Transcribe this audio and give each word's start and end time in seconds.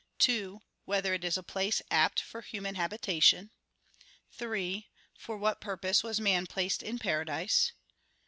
(2) 0.17 0.63
Whether 0.85 1.13
it 1.13 1.23
is 1.23 1.37
a 1.37 1.43
place 1.43 1.79
apt 1.91 2.19
for 2.23 2.41
human 2.41 2.73
habitation? 2.73 3.51
(3) 4.31 4.89
For 5.15 5.37
what 5.37 5.61
purpose 5.61 6.01
was 6.03 6.19
man 6.19 6.47
placed 6.47 6.81
in 6.81 6.97
paradise? 6.97 7.73